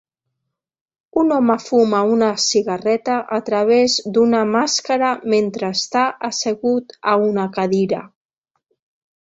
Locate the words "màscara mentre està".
4.55-6.07